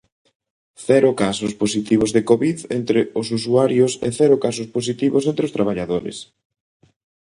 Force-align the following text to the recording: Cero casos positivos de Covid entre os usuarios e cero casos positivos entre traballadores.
Cero 0.87 1.09
casos 1.21 1.51
positivos 1.61 2.09
de 2.15 2.21
Covid 2.29 2.57
entre 2.79 2.99
os 3.19 3.27
usuarios 3.39 3.91
e 4.07 4.09
cero 4.19 4.35
casos 4.45 4.67
positivos 4.75 5.23
entre 5.31 5.53
traballadores. 5.57 6.17